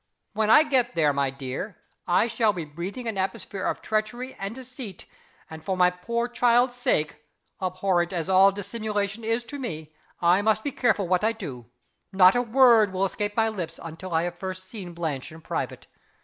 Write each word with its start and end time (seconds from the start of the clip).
"When 0.33 0.49
I 0.49 0.63
get 0.63 0.95
there, 0.95 1.13
my 1.13 1.29
dear, 1.29 1.77
I 2.07 2.25
shall 2.25 2.53
be 2.53 2.65
breathing 2.65 3.07
an 3.07 3.19
atmosphere 3.19 3.63
of 3.65 3.83
treachery 3.83 4.35
and 4.39 4.55
deceit; 4.55 5.05
and, 5.47 5.63
for 5.63 5.77
my 5.77 5.91
poor 5.91 6.27
child's 6.27 6.75
sake 6.75 7.23
(abhorrent 7.61 8.11
as 8.11 8.27
all 8.27 8.51
dissimulation 8.51 9.23
is 9.23 9.43
to 9.43 9.59
me), 9.59 9.93
I 10.19 10.41
must 10.41 10.63
be 10.63 10.71
careful 10.71 11.07
what 11.07 11.23
I 11.23 11.33
do. 11.33 11.67
Not 12.11 12.35
a 12.35 12.41
word 12.41 12.91
will 12.91 13.05
escape 13.05 13.37
my 13.37 13.47
lips 13.49 13.79
until 13.83 14.11
I 14.11 14.23
have 14.23 14.39
first 14.39 14.63
seen 14.67 14.93
Blanche 14.93 15.31
in 15.31 15.39
private. 15.41 15.85